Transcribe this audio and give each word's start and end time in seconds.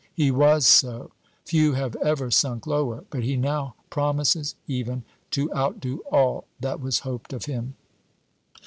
"He 0.15 0.31
was 0.31 0.65
so; 0.65 1.11
few 1.45 1.73
have 1.73 1.95
ever 1.97 2.31
sunk 2.31 2.65
lower; 2.65 3.03
but 3.11 3.21
he 3.21 3.35
now 3.37 3.75
promises 3.91 4.55
even 4.67 5.03
to 5.29 5.53
outdo 5.53 5.99
all 6.11 6.45
that 6.59 6.81
was 6.81 7.01
hoped 7.05 7.33
of 7.33 7.45
him." 7.45 7.75